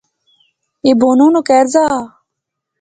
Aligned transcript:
اے 0.83 0.91
بانو 0.99 1.27
نا 1.33 1.41
کہر 1.47 1.65
زا 1.73 1.83